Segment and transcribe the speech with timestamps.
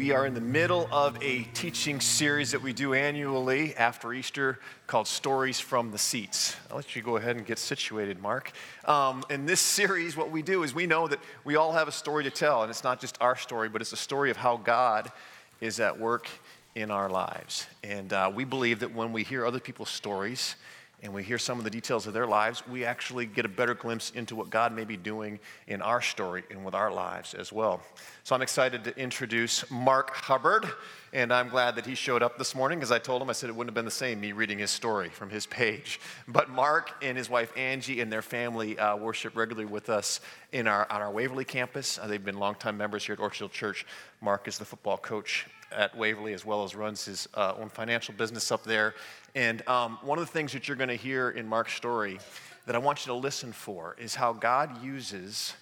[0.00, 4.58] We are in the middle of a teaching series that we do annually after Easter
[4.86, 6.56] called Stories from the Seats.
[6.70, 8.50] I'll let you go ahead and get situated, Mark.
[8.86, 11.92] Um, in this series, what we do is we know that we all have a
[11.92, 14.56] story to tell, and it's not just our story, but it's a story of how
[14.56, 15.12] God
[15.60, 16.30] is at work
[16.74, 17.66] in our lives.
[17.84, 20.56] And uh, we believe that when we hear other people's stories,
[21.02, 23.74] and we hear some of the details of their lives, we actually get a better
[23.74, 27.52] glimpse into what God may be doing in our story and with our lives as
[27.52, 27.80] well.
[28.22, 30.66] So I'm excited to introduce Mark Hubbard,
[31.12, 33.48] and I'm glad that he showed up this morning because I told him, I said
[33.48, 36.00] it wouldn't have been the same me reading his story from his page.
[36.28, 40.20] But Mark and his wife Angie and their family uh, worship regularly with us
[40.52, 41.98] in our, on our Waverly campus.
[41.98, 43.86] Uh, they've been longtime members here at Orchard Church.
[44.20, 48.14] Mark is the football coach at Waverly as well as runs his uh, own financial
[48.14, 48.94] business up there.
[49.34, 52.18] And um, one of the things that you're going to hear in Mark's story
[52.66, 55.54] that I want you to listen for is how God uses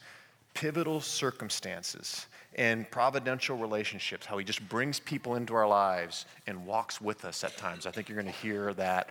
[0.55, 2.27] pivotal circumstances
[2.57, 7.45] and providential relationships, how he just brings people into our lives and walks with us
[7.45, 7.87] at times.
[7.87, 9.11] I think you're going to hear that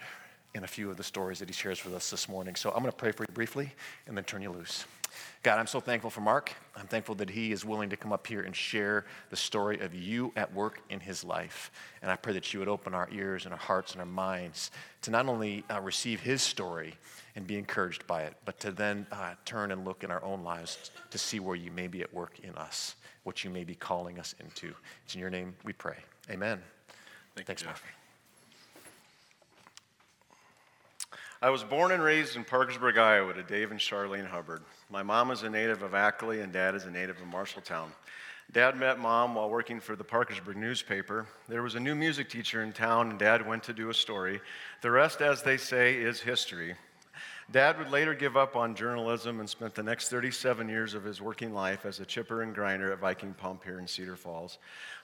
[0.55, 2.55] in a few of the stories that he shares with us this morning.
[2.55, 3.73] So I'm going to pray for you briefly
[4.07, 4.85] and then turn you loose.
[5.43, 6.53] God, I'm so thankful for Mark.
[6.75, 9.93] I'm thankful that he is willing to come up here and share the story of
[9.93, 11.71] you at work in his life.
[12.01, 14.71] And I pray that you would open our ears and our hearts and our minds
[15.03, 16.95] to not only uh, receive his story
[17.35, 20.43] and be encouraged by it, but to then uh, turn and look in our own
[20.43, 23.75] lives to see where you may be at work in us, what you may be
[23.75, 24.73] calling us into.
[25.05, 25.97] It's in your name we pray.
[26.29, 26.61] Amen.
[27.35, 27.81] Thank Thanks, Mark.
[31.39, 34.63] I was born and raised in Parkersburg, Iowa to Dave and Charlene Hubbard.
[34.89, 37.89] My mom is a native of Ackley and dad is a native of Marshalltown.
[38.51, 41.27] Dad met mom while working for the Parkersburg newspaper.
[41.47, 44.41] There was a new music teacher in town, and dad went to do a story.
[44.81, 46.73] The rest, as they say, is history.
[47.51, 51.21] Dad would later give up on journalism and spent the next 37 years of his
[51.21, 54.57] working life as a chipper and grinder at Viking Pump here in Cedar Falls.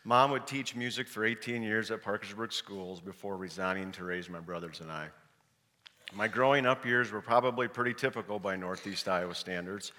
[0.04, 4.39] Mom would teach music for 18 years at Parkersburg schools before resigning to raise my
[4.39, 5.09] brothers and I.
[6.11, 9.93] My growing up years were probably pretty typical by Northeast Iowa standards.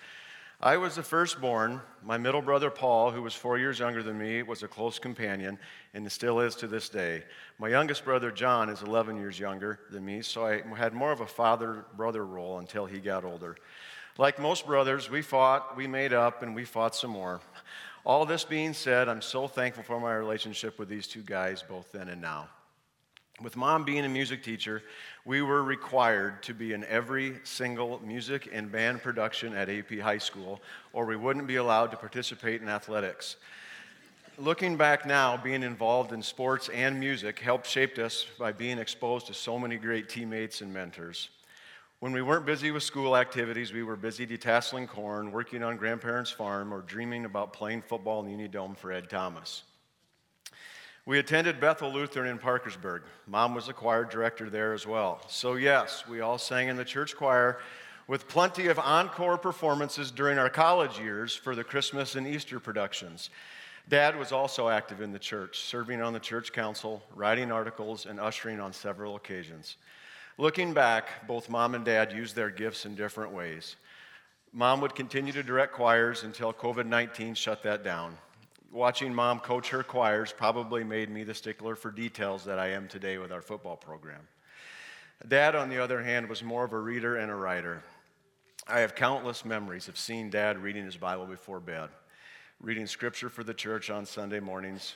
[0.60, 1.80] I was the firstborn.
[2.02, 5.58] My middle brother, Paul, who was four years younger than me, was a close companion
[5.92, 7.24] and still is to this day.
[7.58, 11.20] My youngest brother, John, is 11 years younger than me, so I had more of
[11.20, 13.56] a father brother role until he got older.
[14.16, 17.40] Like most brothers, we fought, we made up, and we fought some more.
[18.06, 21.90] All this being said, I'm so thankful for my relationship with these two guys, both
[21.90, 22.48] then and now.
[23.42, 24.82] With mom being a music teacher,
[25.24, 30.18] we were required to be in every single music and band production at AP High
[30.18, 30.60] School,
[30.92, 33.36] or we wouldn't be allowed to participate in athletics.
[34.38, 39.26] Looking back now, being involved in sports and music helped shape us by being exposed
[39.26, 41.30] to so many great teammates and mentors.
[41.98, 46.30] When we weren't busy with school activities, we were busy detasseling corn, working on grandparents'
[46.30, 49.64] farm, or dreaming about playing football in the Unidome for Ed Thomas.
[51.06, 53.02] We attended Bethel Lutheran in Parkersburg.
[53.26, 55.20] Mom was the choir director there as well.
[55.28, 57.58] So, yes, we all sang in the church choir
[58.08, 63.28] with plenty of encore performances during our college years for the Christmas and Easter productions.
[63.86, 68.18] Dad was also active in the church, serving on the church council, writing articles, and
[68.18, 69.76] ushering on several occasions.
[70.38, 73.76] Looking back, both mom and dad used their gifts in different ways.
[74.54, 78.16] Mom would continue to direct choirs until COVID 19 shut that down
[78.74, 82.88] watching mom coach her choirs probably made me the stickler for details that I am
[82.88, 84.26] today with our football program.
[85.28, 87.84] Dad, on the other hand, was more of a reader and a writer.
[88.66, 91.88] I have countless memories of seeing Dad reading his Bible before bed,
[92.60, 94.94] reading scripture for the church on Sunday mornings,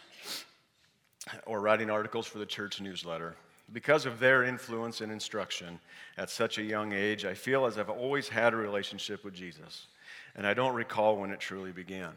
[1.47, 3.37] or writing articles for the church newsletter.
[3.72, 5.78] Because of their influence and instruction
[6.16, 9.87] at such a young age, I feel as I've always had a relationship with Jesus,
[10.34, 12.12] and I don't recall when it truly began.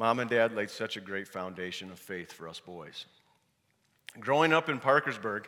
[0.00, 3.04] Mom and Dad laid such a great foundation of faith for us boys.
[4.18, 5.46] Growing up in Parkersburg,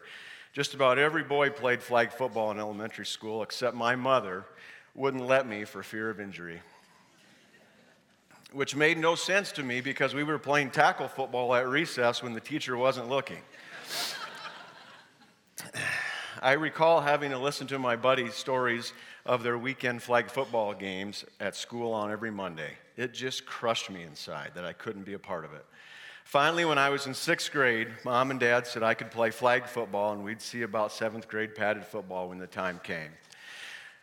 [0.53, 4.45] just about every boy played flag football in elementary school, except my mother
[4.95, 6.61] wouldn't let me for fear of injury.
[8.53, 12.35] Which made no sense to me because we were playing tackle football at recess when
[12.35, 13.41] the teacher wasn't looking.
[16.43, 18.93] I recall having to listen to my buddies' stories
[19.25, 22.73] of their weekend flag football games at school on every Monday.
[22.97, 25.65] It just crushed me inside that I couldn't be a part of it.
[26.25, 29.67] Finally, when I was in sixth grade, mom and dad said I could play flag
[29.67, 33.11] football and we'd see about seventh grade padded football when the time came.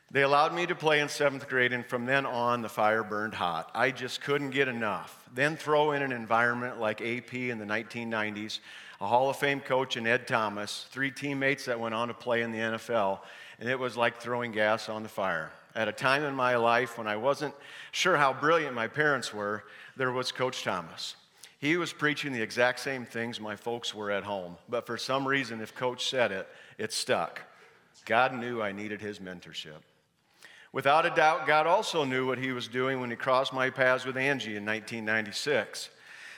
[0.09, 3.33] They allowed me to play in seventh grade, and from then on, the fire burned
[3.33, 3.69] hot.
[3.75, 5.27] I just couldn't get enough.
[5.33, 8.59] Then throw in an environment like AP in the 1990s,
[9.01, 12.41] a Hall of Fame coach in Ed Thomas, three teammates that went on to play
[12.41, 13.19] in the NFL,
[13.59, 15.51] and it was like throwing gas on the fire.
[15.73, 17.53] At a time in my life when I wasn't
[17.91, 19.63] sure how brilliant my parents were,
[19.95, 21.15] there was Coach Thomas.
[21.59, 25.27] He was preaching the exact same things my folks were at home, but for some
[25.27, 26.47] reason, if coach said it,
[26.77, 27.41] it stuck.
[28.05, 29.81] God knew I needed his mentorship.
[30.71, 34.05] Without a doubt, God also knew what he was doing when he crossed my paths
[34.05, 35.89] with Angie in 1996.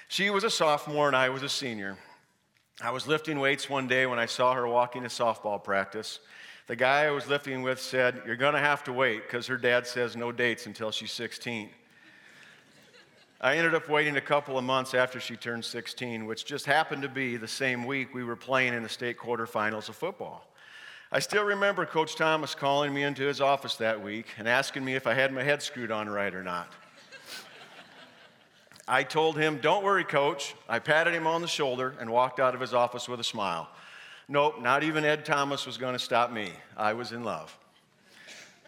[0.07, 1.97] She was a sophomore and I was a senior.
[2.83, 6.19] I was lifting weights one day when I saw her walking to softball practice.
[6.65, 9.57] The guy I was lifting with said, You're going to have to wait because her
[9.57, 11.69] dad says no dates until she's 16.
[13.39, 17.03] I ended up waiting a couple of months after she turned 16, which just happened
[17.03, 20.47] to be the same week we were playing in the state quarterfinals of football.
[21.11, 24.95] I still remember Coach Thomas calling me into his office that week and asking me
[24.95, 26.71] if I had my head screwed on right or not.
[28.91, 30.53] I told him, Don't worry, coach.
[30.67, 33.69] I patted him on the shoulder and walked out of his office with a smile.
[34.27, 36.51] Nope, not even Ed Thomas was going to stop me.
[36.75, 37.57] I was in love.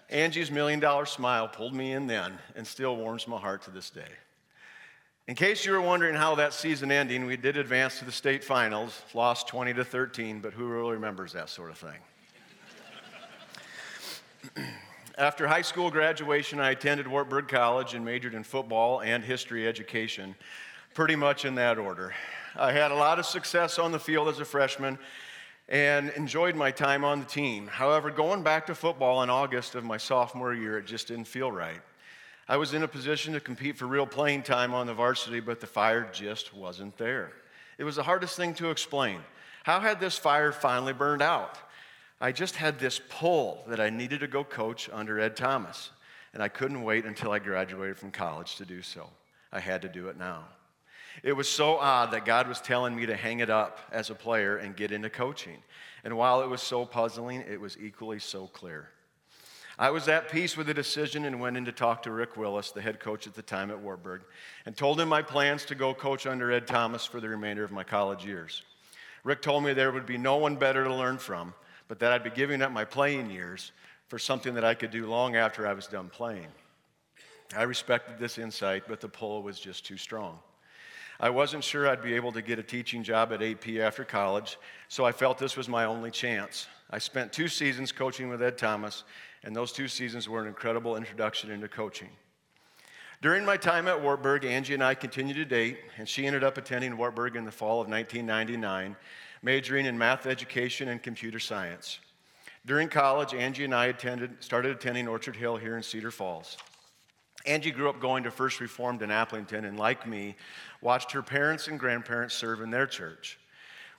[0.09, 3.89] Angie's million dollar smile pulled me in then and still warms my heart to this
[3.89, 4.07] day.
[5.27, 8.45] In case you were wondering how that season ending, we did advance to the state
[8.45, 11.99] finals, lost 20 to 13, but who really remembers that sort of thing?
[15.17, 20.33] After high school graduation, I attended Wartburg College and majored in football and history education,
[20.95, 22.15] pretty much in that order.
[22.55, 24.97] I had a lot of success on the field as a freshman
[25.69, 27.67] and enjoyed my time on the team.
[27.67, 31.51] However, going back to football in August of my sophomore year, it just didn't feel
[31.51, 31.81] right.
[32.49, 35.59] I was in a position to compete for real playing time on the varsity, but
[35.59, 37.33] the fire just wasn't there.
[37.77, 39.19] It was the hardest thing to explain.
[39.61, 41.59] How had this fire finally burned out?
[42.23, 45.89] I just had this pull that I needed to go coach under Ed Thomas,
[46.33, 49.09] and I couldn't wait until I graduated from college to do so.
[49.51, 50.45] I had to do it now.
[51.21, 54.15] It was so odd that God was telling me to hang it up as a
[54.15, 55.57] player and get into coaching.
[56.05, 58.87] And while it was so puzzling, it was equally so clear.
[59.77, 62.71] I was at peace with the decision and went in to talk to Rick Willis,
[62.71, 64.21] the head coach at the time at Wartburg,
[64.65, 67.71] and told him my plans to go coach under Ed Thomas for the remainder of
[67.73, 68.63] my college years.
[69.25, 71.53] Rick told me there would be no one better to learn from,
[71.87, 73.71] but that I'd be giving up my playing years
[74.07, 76.47] for something that I could do long after I was done playing.
[77.55, 80.39] I respected this insight, but the pull was just too strong.
[81.19, 84.57] I wasn't sure I'd be able to get a teaching job at AP after college,
[84.87, 86.67] so I felt this was my only chance.
[86.89, 89.03] I spent two seasons coaching with Ed Thomas,
[89.43, 92.09] and those two seasons were an incredible introduction into coaching.
[93.21, 96.57] During my time at Wartburg, Angie and I continued to date, and she ended up
[96.57, 98.97] attending Wartburg in the fall of 1999
[99.43, 101.99] majoring in math education and computer science.
[102.65, 106.57] During college, Angie and I attended, started attending Orchard Hill here in Cedar Falls.
[107.45, 110.35] Angie grew up going to First Reformed in Aplington, and like me,
[110.81, 113.37] watched her parents and grandparents serve in their church.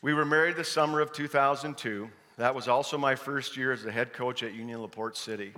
[0.00, 2.08] We were married the summer of 2002.
[2.38, 5.52] That was also my first year as the head coach at Union LaPorte City.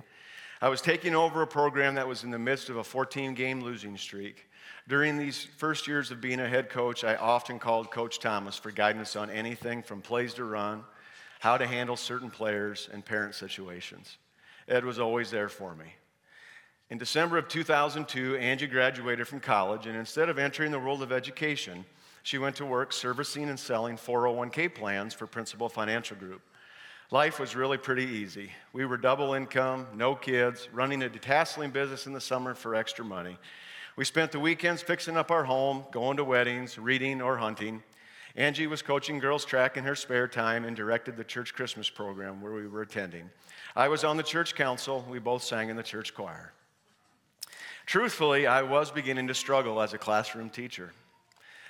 [0.61, 3.61] I was taking over a program that was in the midst of a 14 game
[3.61, 4.49] losing streak.
[4.89, 8.71] During these first years of being a head coach, I often called Coach Thomas for
[8.71, 10.85] guidance on anything from plays to run,
[11.41, 14.19] how to handle certain players, and parent situations.
[14.69, 15.87] Ed was always there for me.
[16.89, 21.11] In December of 2002, Angie graduated from college, and instead of entering the world of
[21.11, 21.85] education,
[22.23, 26.43] she went to work servicing and selling 401k plans for Principal Financial Group.
[27.11, 28.53] Life was really pretty easy.
[28.73, 33.05] We were double income, no kids, running a detasseling business in the summer for extra
[33.05, 33.37] money.
[33.97, 37.83] We spent the weekends fixing up our home, going to weddings, reading, or hunting.
[38.37, 42.43] Angie was coaching girls' track in her spare time and directed the church Christmas program
[42.43, 43.31] where we were attending.
[43.75, 45.07] I was on the church council.
[45.09, 46.53] We both sang in the church choir.
[47.87, 50.93] Truthfully, I was beginning to struggle as a classroom teacher.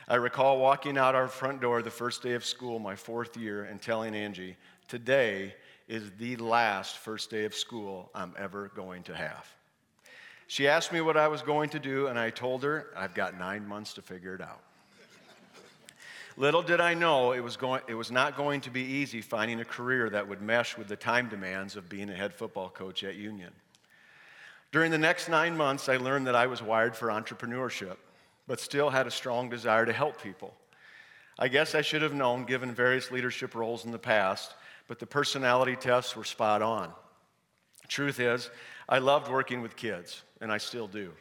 [0.09, 3.65] I recall walking out our front door the first day of school, my fourth year,
[3.65, 4.57] and telling Angie,
[4.89, 5.55] Today
[5.87, 9.47] is the last first day of school I'm ever going to have.
[10.47, 13.39] She asked me what I was going to do, and I told her I've got
[13.39, 14.61] nine months to figure it out.
[16.39, 19.61] Little did I know it was, going, it was not going to be easy finding
[19.61, 23.03] a career that would mesh with the time demands of being a head football coach
[23.05, 23.53] at Union.
[24.71, 27.97] During the next nine months, I learned that I was wired for entrepreneurship,
[28.47, 30.55] but still had a strong desire to help people.
[31.39, 34.55] I guess I should have known given various leadership roles in the past,
[34.89, 36.93] but the personality tests were spot on.
[37.89, 38.51] Truth is,
[38.89, 41.13] I loved working with kids and I still do.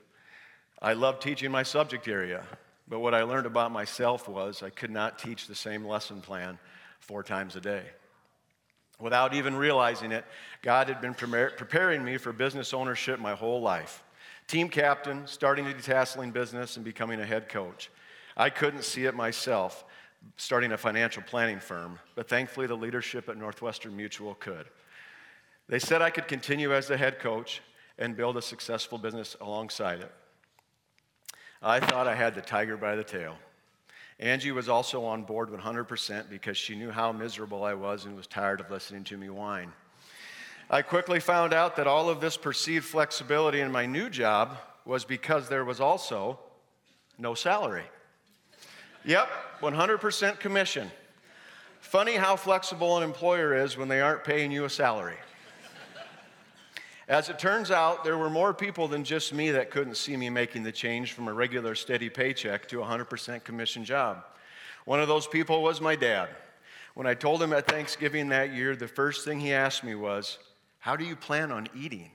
[0.81, 2.43] I loved teaching my subject area,
[2.88, 6.60] but what I learned about myself was I could not teach the same lesson plan
[7.00, 7.84] four times a day.
[9.00, 10.25] Without even realizing it,
[10.62, 14.03] God had been preparing me for business ownership my whole life.
[14.48, 17.89] Team captain, starting a detasseling business, and becoming a head coach.
[18.38, 19.84] I couldn't see it myself,
[20.38, 24.67] starting a financial planning firm, but thankfully the leadership at Northwestern Mutual could.
[25.67, 27.62] They said I could continue as the head coach,
[27.98, 30.12] and build a successful business alongside it.
[31.62, 33.38] I thought I had the tiger by the tail.
[34.19, 38.27] Angie was also on board 100% because she knew how miserable I was and was
[38.27, 39.72] tired of listening to me whine.
[40.69, 45.05] I quickly found out that all of this perceived flexibility in my new job was
[45.05, 46.39] because there was also
[47.17, 47.84] no salary.
[49.03, 49.29] Yep,
[49.62, 50.89] 100% commission.
[51.81, 55.17] Funny how flexible an employer is when they aren't paying you a salary.
[57.08, 60.30] As it turns out, there were more people than just me that couldn't see me
[60.30, 64.24] making the change from a regular steady paycheck to a 100% commission job.
[64.86, 66.30] One of those people was my dad.
[66.96, 70.40] When I told him at Thanksgiving that year, the first thing he asked me was,
[70.80, 72.10] How do you plan on eating?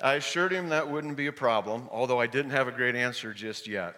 [0.00, 3.34] I assured him that wouldn't be a problem, although I didn't have a great answer
[3.34, 3.96] just yet.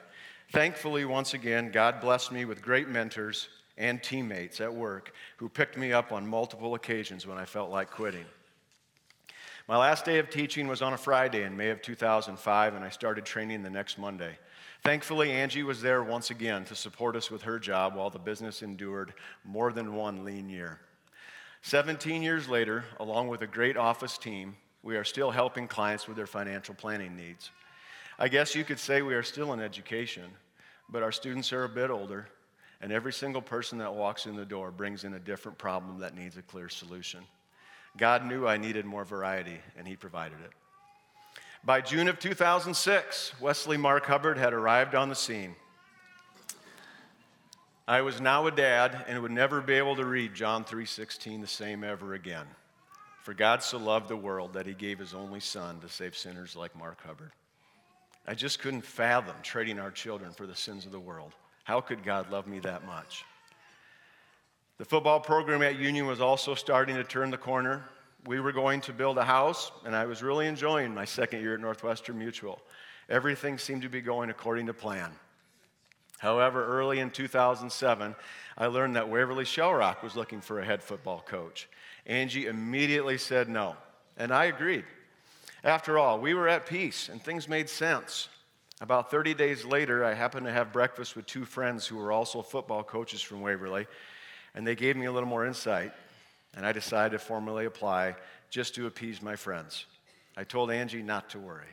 [0.50, 5.76] Thankfully, once again, God blessed me with great mentors and teammates at work who picked
[5.76, 8.24] me up on multiple occasions when I felt like quitting.
[9.72, 12.90] My last day of teaching was on a Friday in May of 2005, and I
[12.90, 14.36] started training the next Monday.
[14.82, 18.60] Thankfully, Angie was there once again to support us with her job while the business
[18.60, 19.14] endured
[19.46, 20.78] more than one lean year.
[21.62, 26.18] 17 years later, along with a great office team, we are still helping clients with
[26.18, 27.50] their financial planning needs.
[28.18, 30.32] I guess you could say we are still in education,
[30.90, 32.28] but our students are a bit older,
[32.82, 36.14] and every single person that walks in the door brings in a different problem that
[36.14, 37.24] needs a clear solution.
[37.96, 40.52] God knew I needed more variety, and He provided it.
[41.64, 45.54] By June of 2006, Wesley Mark Hubbard had arrived on the scene.
[47.86, 51.46] I was now a dad and would never be able to read John 3:16 the
[51.46, 52.46] same ever again.
[53.22, 56.56] For God so loved the world that he gave his only son to save sinners
[56.56, 57.32] like Mark Hubbard.
[58.26, 61.32] I just couldn't fathom trading our children for the sins of the world.
[61.64, 63.24] How could God love me that much?
[64.82, 67.84] The football program at Union was also starting to turn the corner.
[68.26, 71.54] We were going to build a house, and I was really enjoying my second year
[71.54, 72.60] at Northwestern Mutual.
[73.08, 75.12] Everything seemed to be going according to plan.
[76.18, 78.16] However, early in 2007,
[78.58, 81.68] I learned that Waverly Shell Rock was looking for a head football coach.
[82.04, 83.76] Angie immediately said no,
[84.16, 84.84] and I agreed.
[85.62, 88.28] After all, we were at peace and things made sense.
[88.80, 92.42] About 30 days later, I happened to have breakfast with two friends who were also
[92.42, 93.86] football coaches from Waverly,
[94.54, 95.92] and they gave me a little more insight,
[96.54, 98.16] and I decided to formally apply
[98.50, 99.86] just to appease my friends.
[100.36, 101.66] I told Angie not to worry.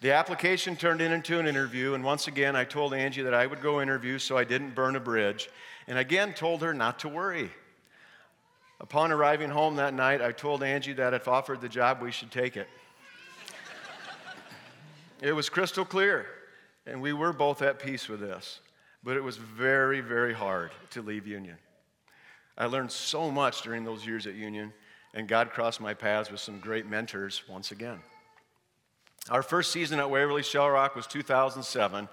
[0.00, 3.62] The application turned into an interview, and once again, I told Angie that I would
[3.62, 5.48] go interview so I didn't burn a bridge,
[5.86, 7.50] and again told her not to worry.
[8.80, 12.30] Upon arriving home that night, I told Angie that if offered the job, we should
[12.30, 12.68] take it.
[15.22, 16.26] it was crystal clear,
[16.86, 18.60] and we were both at peace with this
[19.04, 21.58] but it was very, very hard to leave Union.
[22.56, 24.72] I learned so much during those years at Union,
[25.12, 27.98] and God crossed my paths with some great mentors once again.
[29.30, 32.08] Our first season at Waverly Shell Rock was 2007.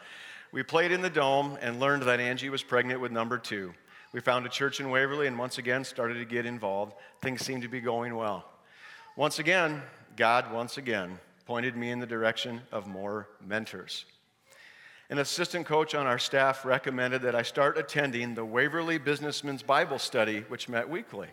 [0.52, 3.74] We played in the dome and learned that Angie was pregnant with number two.
[4.12, 6.94] We found a church in Waverly and once again started to get involved.
[7.22, 8.46] Things seemed to be going well.
[9.16, 9.82] Once again,
[10.18, 14.06] God once again pointed me in the direction of more mentors
[15.12, 20.00] an assistant coach on our staff recommended that I start attending the Waverly Businessman's Bible
[20.00, 21.28] Study, which met weekly.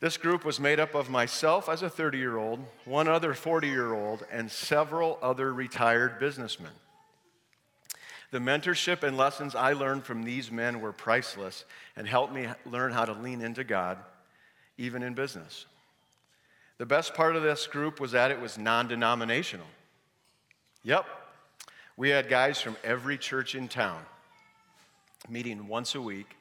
[0.00, 3.68] This group was made up of myself as a 30 year old, one other 40
[3.68, 6.72] year old, and several other retired businessmen.
[8.32, 11.64] The mentorship and lessons I learned from these men were priceless
[11.96, 13.98] and helped me learn how to lean into God,
[14.78, 15.66] even in business.
[16.78, 19.68] The best part of this group was that it was non denominational.
[20.82, 21.06] Yep,
[21.96, 24.00] we had guys from every church in town
[25.28, 26.36] meeting once a week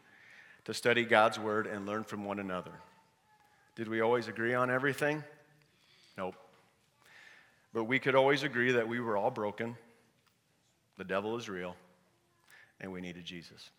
[0.66, 2.72] to study God's word and learn from one another.
[3.76, 5.24] Did we always agree on everything?
[6.18, 6.36] Nope.
[7.74, 9.76] But we could always agree that we were all broken,
[10.98, 11.76] the devil is real,
[12.80, 13.70] and we needed Jesus.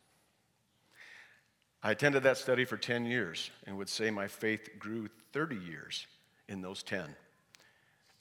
[1.82, 6.06] I attended that study for 10 years and would say my faith grew 30 years
[6.48, 7.04] in those 10.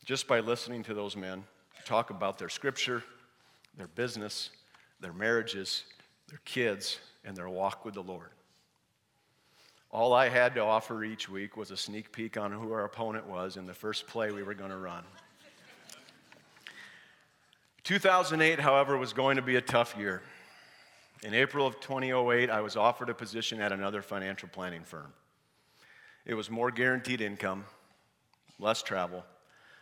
[0.05, 1.43] Just by listening to those men
[1.85, 3.03] talk about their scripture,
[3.75, 4.49] their business,
[4.99, 5.83] their marriages,
[6.27, 8.29] their kids, and their walk with the Lord.
[9.91, 13.27] All I had to offer each week was a sneak peek on who our opponent
[13.27, 15.03] was in the first play we were going to run.
[17.83, 20.21] 2008, however, was going to be a tough year.
[21.21, 25.13] In April of 2008, I was offered a position at another financial planning firm.
[26.25, 27.65] It was more guaranteed income,
[28.57, 29.23] less travel,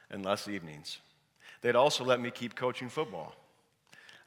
[0.10, 0.98] and less evenings.
[1.62, 3.36] They'd also let me keep coaching football.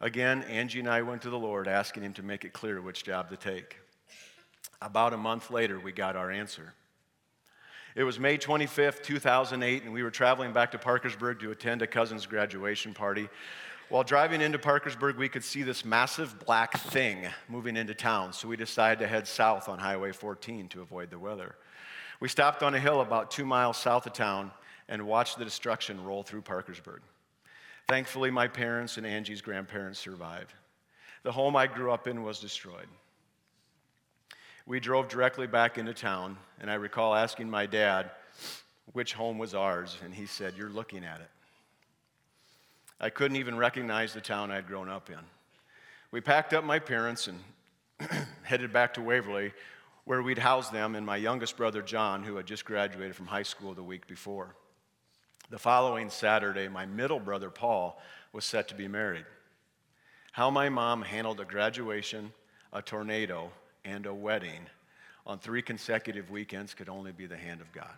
[0.05, 3.05] Again, Angie and I went to the Lord asking Him to make it clear which
[3.05, 3.79] job to take.
[4.83, 6.75] About a month later, we got our answer.
[7.97, 11.87] It was May 25th, 2008, and we were traveling back to Parkersburg to attend a
[11.87, 13.31] cousin's graduation party.
[13.89, 18.47] While driving into Parkersburg, we could see this massive black thing moving into town, so
[18.47, 21.55] we decided to head south on Highway 14 to avoid the weather.
[22.21, 24.51] We stopped on a hill about two miles south of town
[24.87, 27.01] and watched the destruction roll through Parkersburg.
[27.87, 30.55] Thankfully, my parents and Angie's grandparents survived.
[31.23, 32.89] The home I grew up in was destroyed.
[34.67, 38.11] We drove directly back into town, and I recall asking my dad
[38.93, 41.31] which home was ours, and he said, You're looking at it.
[43.01, 45.19] I couldn't even recognize the town I'd grown up in.
[46.11, 47.39] We packed up my parents and
[48.43, 49.53] headed back to Waverly,
[50.05, 53.43] where we'd housed them and my youngest brother John, who had just graduated from high
[53.43, 54.55] school the week before.
[55.55, 59.25] The following Saturday, my middle brother Paul was set to be married.
[60.33, 62.33] How my mom handled a graduation,
[62.73, 63.53] a tornado,
[63.85, 64.67] and a wedding
[65.25, 67.95] on three consecutive weekends could only be the hand of God.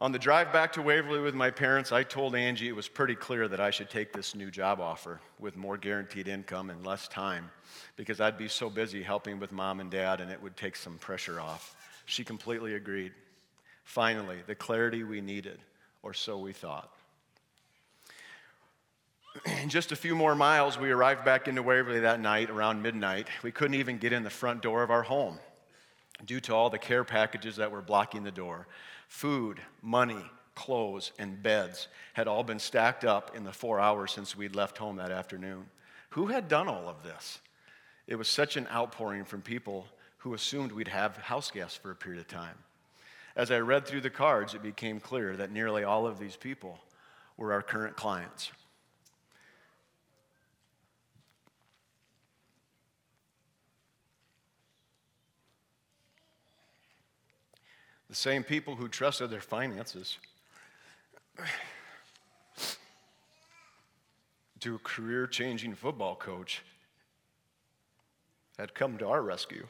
[0.00, 3.14] On the drive back to Waverly with my parents, I told Angie it was pretty
[3.14, 7.06] clear that I should take this new job offer with more guaranteed income and less
[7.06, 7.52] time
[7.94, 10.98] because I'd be so busy helping with mom and dad and it would take some
[10.98, 11.76] pressure off.
[12.04, 13.12] She completely agreed.
[13.90, 15.58] Finally, the clarity we needed,
[16.04, 16.92] or so we thought.
[19.60, 23.26] In just a few more miles, we arrived back into Waverly that night around midnight.
[23.42, 25.40] We couldn't even get in the front door of our home
[26.24, 28.68] due to all the care packages that were blocking the door.
[29.08, 34.36] Food, money, clothes, and beds had all been stacked up in the four hours since
[34.36, 35.66] we'd left home that afternoon.
[36.10, 37.40] Who had done all of this?
[38.06, 41.96] It was such an outpouring from people who assumed we'd have house guests for a
[41.96, 42.54] period of time.
[43.36, 46.80] As I read through the cards, it became clear that nearly all of these people
[47.36, 48.50] were our current clients.
[58.08, 60.18] The same people who trusted their finances
[64.58, 66.62] to a career changing football coach
[68.58, 69.66] had come to our rescue.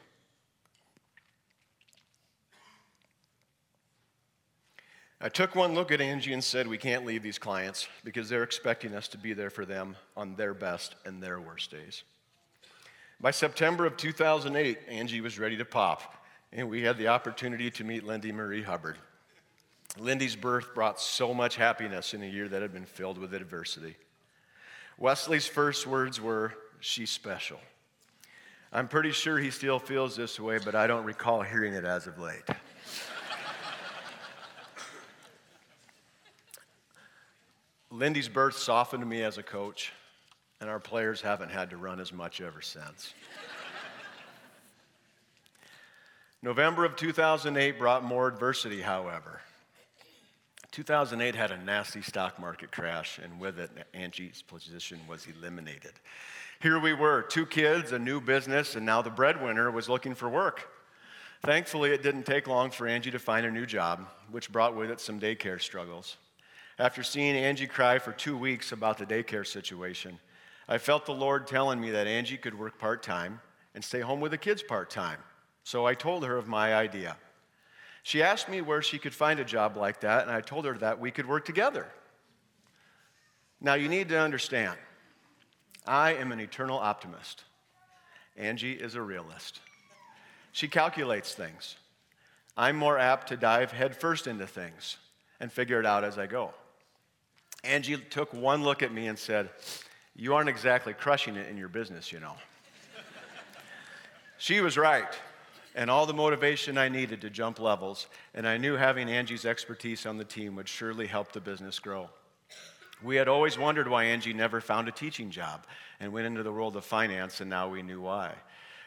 [5.23, 8.41] I took one look at Angie and said, We can't leave these clients because they're
[8.41, 12.03] expecting us to be there for them on their best and their worst days.
[13.19, 16.15] By September of 2008, Angie was ready to pop
[16.51, 18.97] and we had the opportunity to meet Lindy Marie Hubbard.
[19.97, 23.95] Lindy's birth brought so much happiness in a year that had been filled with adversity.
[24.97, 27.59] Wesley's first words were, She's special.
[28.73, 32.07] I'm pretty sure he still feels this way, but I don't recall hearing it as
[32.07, 32.41] of late.
[37.91, 39.91] Lindy's birth softened me as a coach,
[40.61, 43.13] and our players haven't had to run as much ever since.
[46.41, 49.41] November of 2008 brought more adversity, however.
[50.71, 55.91] 2008 had a nasty stock market crash, and with it, Angie's position was eliminated.
[56.61, 60.29] Here we were, two kids, a new business, and now the breadwinner was looking for
[60.29, 60.69] work.
[61.43, 64.89] Thankfully, it didn't take long for Angie to find a new job, which brought with
[64.89, 66.15] it some daycare struggles.
[66.79, 70.19] After seeing Angie cry for two weeks about the daycare situation,
[70.67, 73.41] I felt the Lord telling me that Angie could work part time
[73.75, 75.19] and stay home with the kids part time.
[75.63, 77.17] So I told her of my idea.
[78.03, 80.77] She asked me where she could find a job like that, and I told her
[80.79, 81.87] that we could work together.
[83.59, 84.77] Now, you need to understand,
[85.85, 87.43] I am an eternal optimist.
[88.35, 89.59] Angie is a realist.
[90.51, 91.75] She calculates things.
[92.57, 94.97] I'm more apt to dive headfirst into things
[95.39, 96.53] and figure it out as I go.
[97.63, 99.49] Angie took one look at me and said,
[100.15, 102.33] You aren't exactly crushing it in your business, you know.
[104.37, 105.13] she was right
[105.75, 110.05] and all the motivation I needed to jump levels, and I knew having Angie's expertise
[110.05, 112.09] on the team would surely help the business grow.
[113.03, 115.65] We had always wondered why Angie never found a teaching job
[115.99, 118.33] and went into the world of finance, and now we knew why.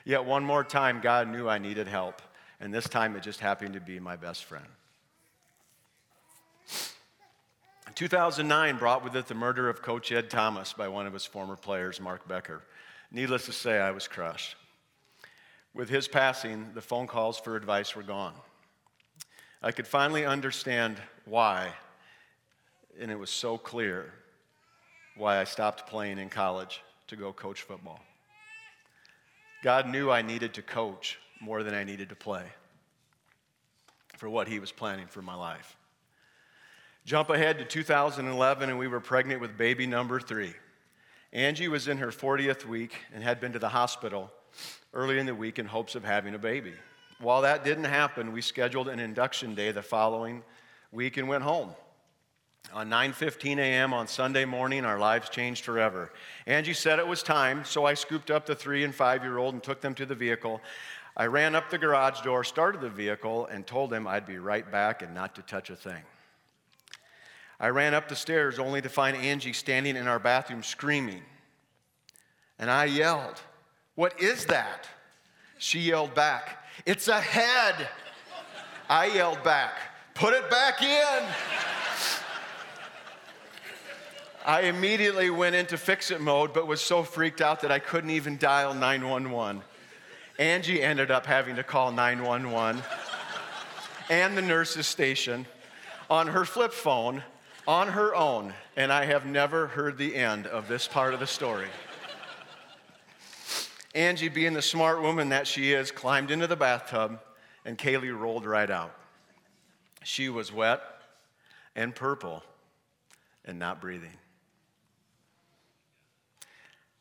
[0.05, 2.21] Yet one more time, God knew I needed help,
[2.61, 4.67] and this time it just happened to be my best friend.
[7.94, 11.54] 2009 brought with it the murder of Coach Ed Thomas by one of his former
[11.54, 12.62] players, Mark Becker.
[13.12, 14.57] Needless to say, I was crushed.
[15.74, 18.35] With his passing, the phone calls for advice were gone.
[19.62, 21.72] I could finally understand why,
[23.00, 24.12] and it was so clear
[25.16, 28.00] why I stopped playing in college to go coach football.
[29.62, 32.44] God knew I needed to coach more than I needed to play
[34.18, 35.76] for what He was planning for my life.
[37.05, 40.55] Jump ahead to 2011, and we were pregnant with baby number three.
[41.35, 44.33] Angie was in her 40th week and had been to the hospital
[44.95, 46.73] early in the week in hopes of having a baby.
[47.21, 50.43] While that didn't happen, we scheduled an induction day the following
[50.93, 51.71] week and went home.
[52.73, 53.93] On 9:15 a.m.
[53.93, 56.11] on Sunday morning, our lives changed forever.
[56.47, 59.83] Angie said it was time, so I scooped up the 3 and 5-year-old and took
[59.83, 60.62] them to the vehicle.
[61.17, 64.69] I ran up the garage door, started the vehicle, and told them I'd be right
[64.73, 66.03] back and not to touch a thing.
[67.61, 71.23] I ran up the stairs only to find Angie standing in our bathroom screaming.
[72.59, 73.40] And I yelled,
[73.95, 74.88] What is that?
[75.59, 77.88] She yelled back, It's a head.
[78.88, 79.75] I yelled back,
[80.14, 81.23] Put it back in.
[84.47, 88.11] I immediately went into fix it mode, but was so freaked out that I couldn't
[88.11, 89.62] even dial 911.
[90.38, 92.83] Angie ended up having to call 911
[94.11, 95.47] and the nurse's station
[96.11, 97.23] on her flip phone
[97.66, 101.27] on her own, and I have never heard the end of this part of the
[101.27, 101.68] story.
[103.94, 107.20] Angie, being the smart woman that she is, climbed into the bathtub,
[107.64, 108.94] and Kaylee rolled right out.
[110.03, 110.83] She was wet
[111.74, 112.42] and purple
[113.44, 114.12] and not breathing.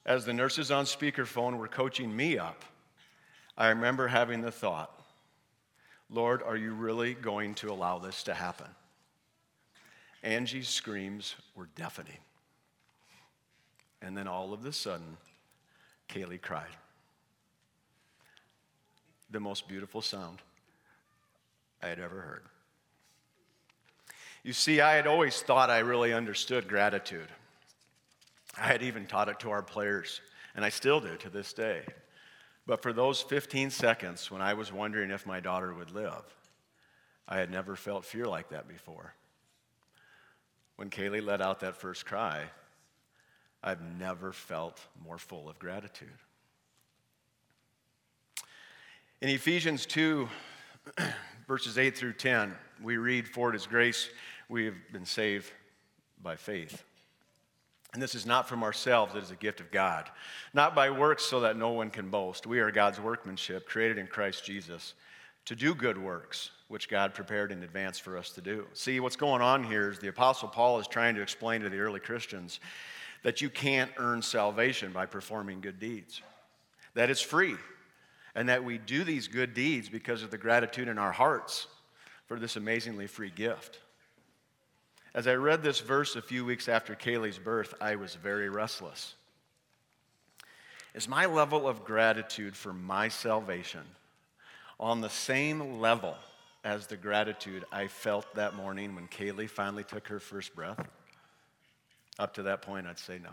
[0.05, 2.63] As the nurses on speakerphone were coaching me up,
[3.57, 4.91] I remember having the thought,
[6.09, 8.67] Lord, are you really going to allow this to happen?
[10.23, 12.17] Angie's screams were deafening.
[14.01, 15.17] And then all of a sudden,
[16.09, 16.75] Kaylee cried.
[19.29, 20.39] The most beautiful sound
[21.81, 22.43] I had ever heard.
[24.43, 27.29] You see, I had always thought I really understood gratitude.
[28.57, 30.21] I had even taught it to our players,
[30.55, 31.83] and I still do to this day.
[32.65, 36.23] But for those 15 seconds when I was wondering if my daughter would live,
[37.27, 39.15] I had never felt fear like that before.
[40.75, 42.43] When Kaylee let out that first cry,
[43.63, 46.09] I've never felt more full of gratitude.
[49.21, 50.27] In Ephesians 2,
[51.47, 54.09] verses 8 through 10, we read, For it is grace
[54.49, 55.49] we have been saved
[56.21, 56.83] by faith.
[57.93, 60.09] And this is not from ourselves, it is a gift of God.
[60.53, 62.47] Not by works so that no one can boast.
[62.47, 64.95] We are God's workmanship, created in Christ Jesus,
[65.45, 68.65] to do good works, which God prepared in advance for us to do.
[68.73, 71.77] See, what's going on here is the Apostle Paul is trying to explain to the
[71.77, 72.59] early Christians
[73.21, 76.23] that you can't earn salvation by performing good deeds,
[76.95, 77.53] that it's free,
[78.33, 81.67] and that we do these good deeds because of the gratitude in our hearts
[82.25, 83.79] for this amazingly free gift.
[85.13, 89.13] As I read this verse a few weeks after Kaylee's birth, I was very restless.
[90.95, 93.83] Is my level of gratitude for my salvation
[94.79, 96.15] on the same level
[96.63, 100.79] as the gratitude I felt that morning when Kaylee finally took her first breath?
[102.19, 103.31] Up to that point, I'd say no.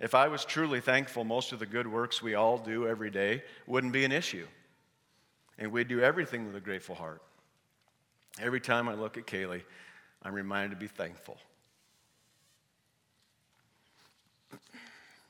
[0.00, 3.42] If I was truly thankful, most of the good works we all do every day
[3.66, 4.46] wouldn't be an issue.
[5.58, 7.20] And we'd do everything with a grateful heart.
[8.40, 9.62] Every time I look at Kaylee,
[10.22, 11.36] I'm reminded to be thankful.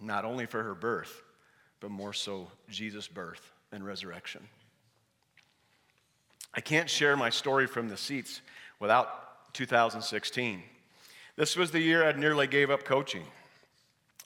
[0.01, 1.22] Not only for her birth,
[1.81, 4.46] but more so Jesus' birth and resurrection.
[6.59, 8.40] I can't share my story from the seats
[8.81, 10.61] without 2016.
[11.37, 13.23] This was the year I nearly gave up coaching.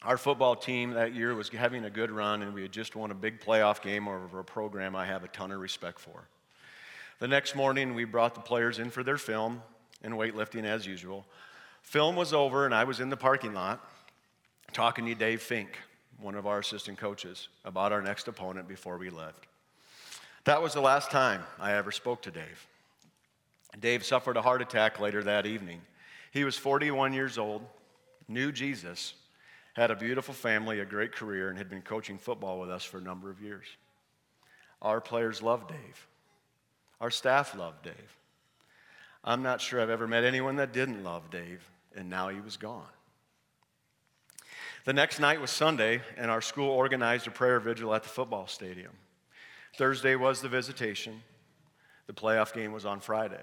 [0.03, 3.11] Our football team that year was having a good run, and we had just won
[3.11, 6.27] a big playoff game over a program I have a ton of respect for.
[7.19, 9.61] The next morning, we brought the players in for their film
[10.03, 11.27] and weightlifting as usual.
[11.83, 13.87] Film was over, and I was in the parking lot
[14.73, 15.79] talking to Dave Fink,
[16.19, 19.49] one of our assistant coaches, about our next opponent before we left.
[20.45, 22.67] That was the last time I ever spoke to Dave.
[23.79, 25.81] Dave suffered a heart attack later that evening.
[26.33, 27.63] He was 41 years old,
[28.29, 29.15] knew Jesus,
[29.75, 32.99] had a beautiful family, a great career, and had been coaching football with us for
[32.99, 33.67] a number of years.
[34.83, 36.07] Our players loved Dave.
[37.01, 38.19] Our staff loved Dave.
[39.25, 41.63] I'm not sure I've ever met anyone that didn't love Dave,
[41.95, 42.83] and now he was gone.
[44.85, 48.49] The next night was Sunday, and our school organized a prayer vigil at the football
[48.49, 48.93] stadium.
[49.77, 51.23] Thursday was the visitation.
[52.07, 53.43] The playoff game was on Friday.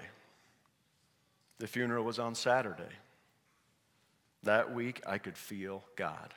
[1.57, 2.83] The funeral was on Saturday.
[4.43, 6.33] That week, I could feel God.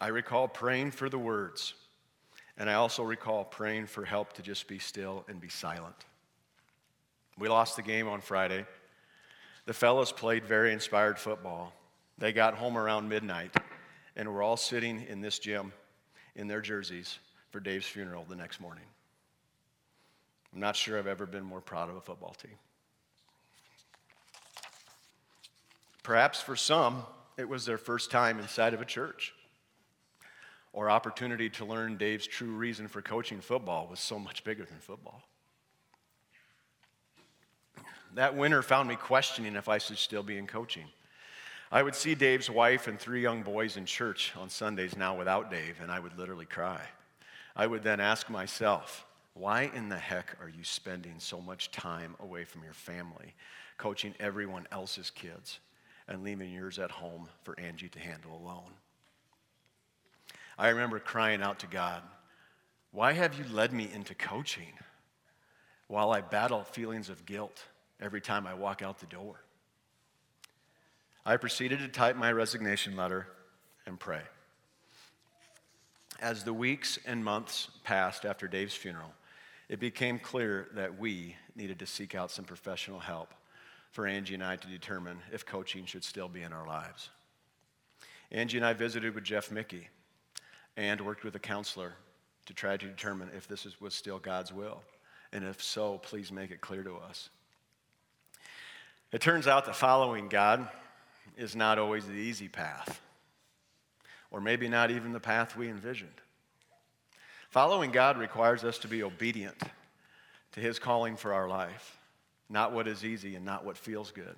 [0.00, 1.74] I recall praying for the words,
[2.58, 5.96] and I also recall praying for help to just be still and be silent.
[7.38, 8.66] We lost the game on Friday.
[9.64, 11.72] The fellows played very inspired football.
[12.18, 13.56] They got home around midnight,
[14.14, 15.72] and we're all sitting in this gym
[16.36, 17.18] in their jerseys
[17.50, 18.84] for Dave's funeral the next morning.
[20.52, 22.56] I'm not sure I've ever been more proud of a football team.
[26.02, 27.04] Perhaps for some,
[27.36, 29.32] it was their first time inside of a church
[30.72, 34.78] or opportunity to learn Dave's true reason for coaching football was so much bigger than
[34.78, 35.22] football.
[38.14, 40.86] That winter found me questioning if I should still be in coaching.
[41.72, 45.50] I would see Dave's wife and three young boys in church on Sundays now without
[45.50, 46.80] Dave, and I would literally cry.
[47.60, 52.16] I would then ask myself, why in the heck are you spending so much time
[52.18, 53.34] away from your family,
[53.76, 55.60] coaching everyone else's kids,
[56.08, 58.72] and leaving yours at home for Angie to handle alone?
[60.56, 62.02] I remember crying out to God,
[62.92, 64.72] Why have you led me into coaching
[65.86, 67.62] while I battle feelings of guilt
[68.00, 69.34] every time I walk out the door?
[71.26, 73.26] I proceeded to type my resignation letter
[73.84, 74.22] and pray.
[76.20, 79.12] As the weeks and months passed after Dave's funeral,
[79.70, 83.32] it became clear that we needed to seek out some professional help
[83.90, 87.08] for Angie and I to determine if coaching should still be in our lives.
[88.30, 89.88] Angie and I visited with Jeff Mickey
[90.76, 91.94] and worked with a counselor
[92.46, 94.82] to try to determine if this was still God's will.
[95.32, 97.30] And if so, please make it clear to us.
[99.10, 100.68] It turns out that following God
[101.36, 103.00] is not always the easy path,
[104.30, 106.10] or maybe not even the path we envisioned.
[107.50, 109.60] Following God requires us to be obedient
[110.52, 111.98] to His calling for our life,
[112.48, 114.36] not what is easy and not what feels good.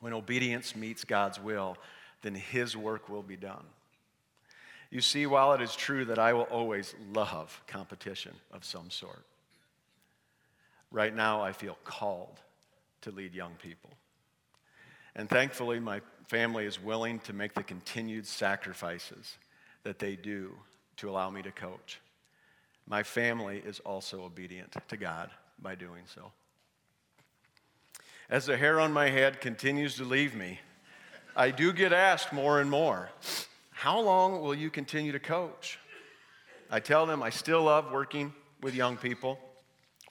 [0.00, 1.78] When obedience meets God's will,
[2.22, 3.64] then His work will be done.
[4.90, 9.24] You see, while it is true that I will always love competition of some sort,
[10.90, 12.38] right now I feel called
[13.00, 13.90] to lead young people.
[15.16, 19.38] And thankfully, my family is willing to make the continued sacrifices
[19.82, 20.52] that they do
[20.96, 22.00] to allow me to coach.
[22.86, 26.32] My family is also obedient to God by doing so.
[28.28, 30.60] As the hair on my head continues to leave me,
[31.36, 33.10] I do get asked more and more,
[33.70, 35.78] How long will you continue to coach?
[36.70, 38.32] I tell them I still love working
[38.62, 39.38] with young people.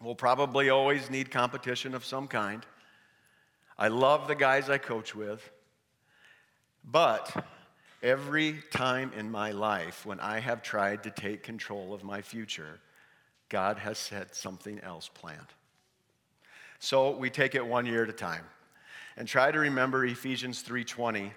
[0.01, 2.65] We'll probably always need competition of some kind.
[3.77, 5.49] I love the guys I coach with.
[6.83, 7.45] But
[8.01, 12.79] every time in my life when I have tried to take control of my future,
[13.49, 15.53] God has said something else planned.
[16.79, 18.45] So we take it one year at a time
[19.15, 21.31] and try to remember Ephesians 3:20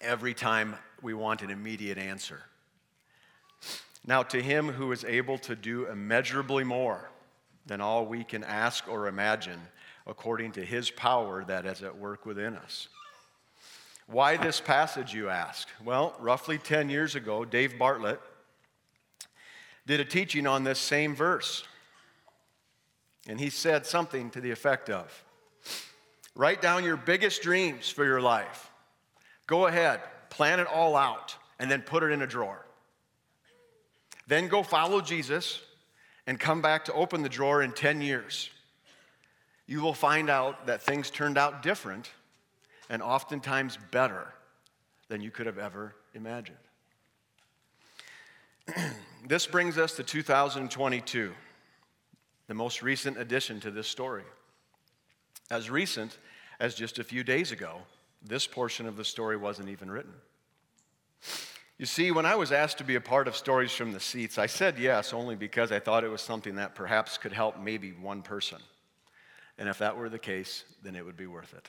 [0.00, 2.42] every time we want an immediate answer.
[4.04, 7.10] Now to him who is able to do immeasurably more
[7.66, 9.60] than all we can ask or imagine
[10.06, 12.88] according to his power that is at work within us.
[14.08, 15.68] Why this passage, you ask?
[15.84, 18.20] Well, roughly 10 years ago, Dave Bartlett
[19.86, 21.62] did a teaching on this same verse.
[23.28, 25.24] And he said something to the effect of
[26.34, 28.70] Write down your biggest dreams for your life.
[29.46, 32.64] Go ahead, plan it all out, and then put it in a drawer.
[34.26, 35.60] Then go follow Jesus
[36.26, 38.50] and come back to open the drawer in 10 years
[39.68, 42.10] you will find out that things turned out different
[42.88, 44.32] and oftentimes better
[45.08, 46.58] than you could have ever imagined.
[49.26, 51.32] this brings us to 2022,
[52.46, 54.24] the most recent addition to this story.
[55.50, 56.18] As recent
[56.60, 57.78] as just a few days ago,
[58.22, 60.12] this portion of the story wasn't even written.
[61.78, 64.36] You see, when I was asked to be a part of Stories from the Seats,
[64.36, 67.92] I said yes only because I thought it was something that perhaps could help maybe
[67.92, 68.58] one person.
[69.58, 71.68] And if that were the case, then it would be worth it.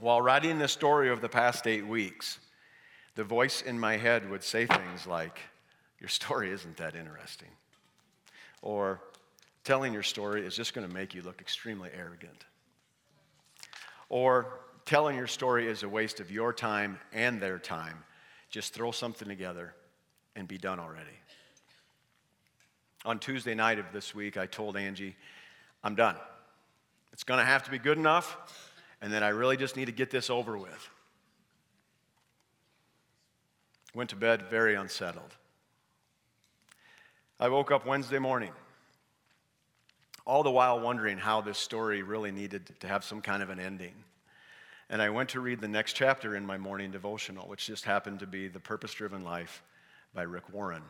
[0.00, 2.38] While writing the story of the past eight weeks,
[3.16, 5.38] the voice in my head would say things like,
[5.98, 7.48] Your story isn't that interesting.
[8.62, 9.02] Or,
[9.62, 12.46] Telling your story is just going to make you look extremely arrogant.
[14.08, 18.02] Or, Telling your story is a waste of your time and their time.
[18.48, 19.74] Just throw something together
[20.34, 21.10] and be done already.
[23.04, 25.14] On Tuesday night of this week, I told Angie,
[25.84, 26.16] I'm done.
[27.12, 28.36] It's going to have to be good enough,
[29.00, 30.88] and then I really just need to get this over with.
[33.94, 35.34] Went to bed very unsettled.
[37.38, 38.52] I woke up Wednesday morning,
[40.26, 43.58] all the while wondering how this story really needed to have some kind of an
[43.58, 43.94] ending.
[44.90, 48.18] And I went to read the next chapter in my morning devotional, which just happened
[48.20, 49.62] to be The Purpose Driven Life
[50.12, 50.82] by Rick Warren.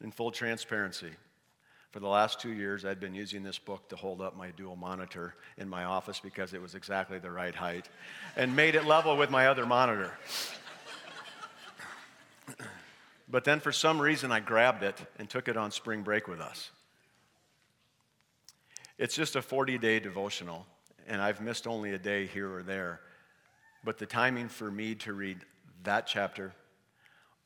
[0.00, 1.10] In full transparency,
[1.90, 4.76] for the last two years, I'd been using this book to hold up my dual
[4.76, 7.88] monitor in my office because it was exactly the right height
[8.36, 10.12] and made it level with my other monitor.
[13.28, 16.40] but then, for some reason, I grabbed it and took it on spring break with
[16.40, 16.70] us.
[18.98, 20.66] It's just a 40 day devotional,
[21.06, 23.00] and I've missed only a day here or there.
[23.82, 25.38] But the timing for me to read
[25.84, 26.52] that chapter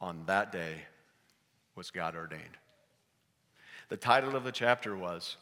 [0.00, 0.82] on that day
[1.76, 2.56] was God ordained.
[3.92, 5.36] The title of the chapter was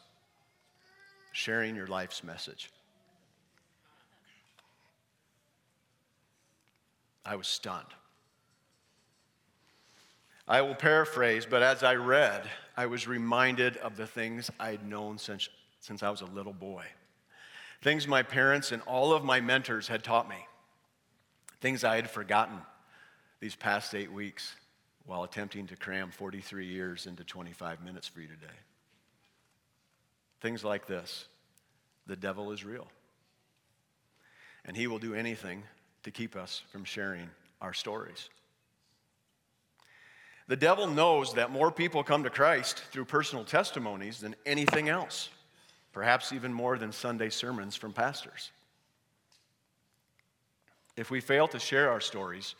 [1.31, 2.69] sharing your life's message.
[7.25, 7.87] I was stunned.
[10.49, 12.43] I will paraphrase, but as I read,
[12.75, 15.47] I was reminded of the things I'd known since,
[15.79, 16.83] since I was a little boy.
[17.81, 20.45] Things my parents and all of my mentors had taught me.
[21.61, 22.57] Things I had forgotten
[23.39, 24.55] these past eight weeks
[25.05, 28.53] while attempting to cram 43 years into 25 minutes for you today.
[30.41, 31.27] Things like this
[32.07, 32.87] the devil is real,
[34.65, 35.63] and he will do anything
[36.03, 37.29] to keep us from sharing
[37.61, 38.29] our stories.
[40.47, 45.29] The devil knows that more people come to Christ through personal testimonies than anything else,
[45.93, 48.51] perhaps even more than Sunday sermons from pastors.
[50.97, 52.55] If we fail to share our stories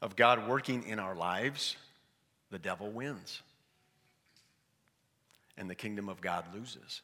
[0.00, 1.76] of God working in our lives,
[2.50, 3.42] the devil wins
[5.56, 7.00] and the kingdom of God loses.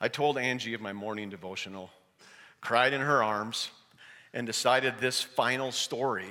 [0.00, 1.90] I told Angie of my morning devotional,
[2.60, 3.70] cried in her arms,
[4.32, 6.28] and decided this final story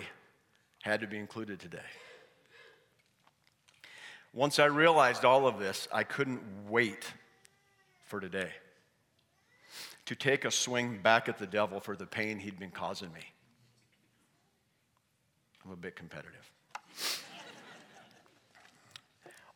[0.84, 1.80] had to be included today.
[4.34, 7.12] Once I realized all of this, I couldn't wait
[8.06, 8.52] for today
[10.06, 13.22] to take a swing back at the devil for the pain he'd been causing me.
[15.68, 16.50] I'm a bit competitive.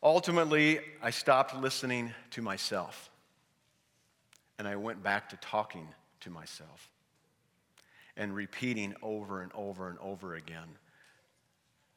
[0.02, 3.08] Ultimately, I stopped listening to myself
[4.58, 5.88] and I went back to talking
[6.20, 6.90] to myself
[8.14, 10.68] and repeating over and over and over again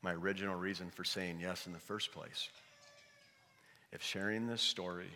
[0.01, 2.47] my original reason for saying yes in the first place.
[3.91, 5.11] If sharing this story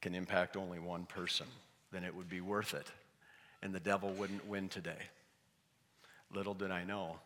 [0.00, 1.46] can impact only one person,
[1.90, 2.86] then it would be worth it,
[3.60, 5.02] and the devil wouldn't win today.
[6.32, 7.18] Little did I know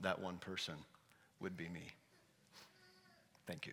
[0.00, 0.74] that one person
[1.40, 1.82] would be me.
[3.46, 3.72] Thank you.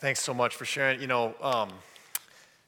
[0.00, 1.00] Thanks so much for sharing.
[1.00, 1.70] You know, um,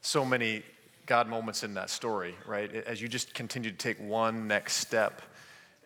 [0.03, 0.65] so many
[1.07, 2.75] God moments in that story, right?
[2.75, 5.23] As you just continue to take one next step,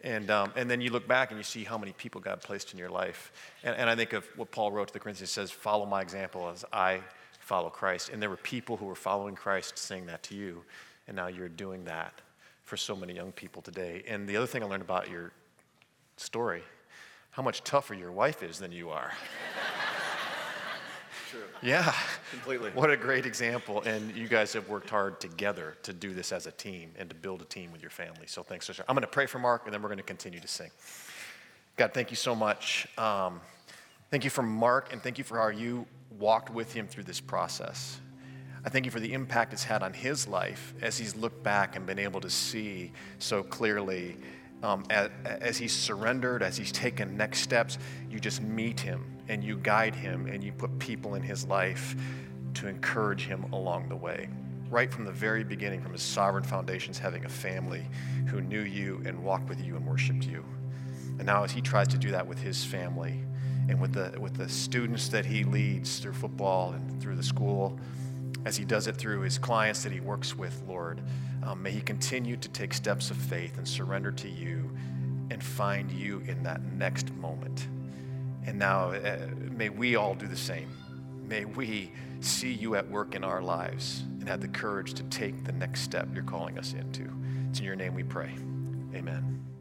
[0.04, 2.74] and, um, and then you look back and you see how many people God placed
[2.74, 3.32] in your life.
[3.64, 6.50] And, and I think of what Paul wrote to the Corinthians says, Follow my example
[6.50, 7.00] as I
[7.40, 8.10] follow Christ.
[8.10, 10.62] And there were people who were following Christ saying that to you,
[11.08, 12.20] and now you're doing that
[12.64, 14.04] for so many young people today.
[14.06, 15.32] And the other thing I learned about your
[16.18, 16.62] story,
[17.30, 19.10] how much tougher your wife is than you are.
[21.34, 21.42] True.
[21.62, 21.92] Yeah.
[22.30, 22.70] Completely.
[22.70, 23.82] What a great example.
[23.82, 27.16] And you guys have worked hard together to do this as a team and to
[27.16, 28.26] build a team with your family.
[28.28, 28.84] So thanks, sister.
[28.88, 30.70] I'm going to pray for Mark, and then we're going to continue to sing.
[31.76, 32.86] God, thank you so much.
[32.96, 33.40] Um,
[34.12, 35.86] thank you for Mark, and thank you for how you
[36.20, 37.98] walked with him through this process.
[38.64, 41.74] I thank you for the impact it's had on his life as he's looked back
[41.74, 44.16] and been able to see so clearly
[44.64, 47.78] um, as, as he's surrendered, as he's taken next steps.
[48.10, 51.94] You just meet him and you guide him and you put people in his life
[52.54, 54.28] to encourage him along the way.
[54.70, 57.86] Right from the very beginning, from his sovereign foundations, having a family
[58.26, 60.44] who knew you and walked with you and worshiped you.
[61.18, 63.22] And now, as he tries to do that with his family
[63.68, 67.78] and with the, with the students that he leads through football and through the school,
[68.44, 71.00] as he does it through his clients that he works with, Lord,
[71.42, 74.70] um, may he continue to take steps of faith and surrender to you
[75.30, 77.68] and find you in that next moment.
[78.46, 80.68] And now, uh, may we all do the same.
[81.26, 85.44] May we see you at work in our lives and have the courage to take
[85.44, 87.10] the next step you're calling us into.
[87.48, 88.34] It's in your name we pray.
[88.94, 89.53] Amen.